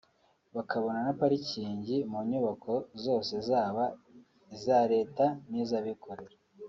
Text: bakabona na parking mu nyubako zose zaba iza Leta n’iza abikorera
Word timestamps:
bakabona 0.55 0.99
na 1.07 1.13
parking 1.19 1.85
mu 2.11 2.19
nyubako 2.29 2.73
zose 3.03 3.33
zaba 3.49 3.83
iza 4.55 4.79
Leta 4.93 5.25
n’iza 5.49 5.75
abikorera 5.81 6.35